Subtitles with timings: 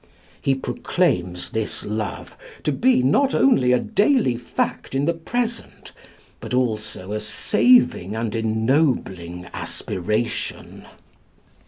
[0.41, 5.91] He proclaims this love to be not only a daily fact in the present,
[6.39, 10.87] but also a saving and ennobling aspiration.